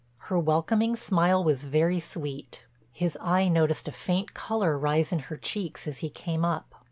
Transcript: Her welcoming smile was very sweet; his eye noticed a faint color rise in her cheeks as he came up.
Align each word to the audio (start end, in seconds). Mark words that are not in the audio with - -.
Her 0.17 0.39
welcoming 0.39 0.95
smile 0.95 1.43
was 1.43 1.65
very 1.65 1.99
sweet; 1.99 2.65
his 2.91 3.15
eye 3.21 3.47
noticed 3.47 3.87
a 3.87 3.91
faint 3.91 4.33
color 4.33 4.75
rise 4.75 5.11
in 5.11 5.19
her 5.29 5.37
cheeks 5.37 5.87
as 5.87 5.99
he 5.99 6.09
came 6.09 6.43
up. 6.43 6.73